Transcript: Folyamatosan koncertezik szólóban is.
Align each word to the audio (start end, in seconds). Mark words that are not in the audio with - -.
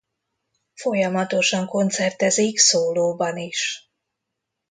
Folyamatosan 0.73 1.67
koncertezik 1.67 2.57
szólóban 2.57 3.37
is. 3.37 3.91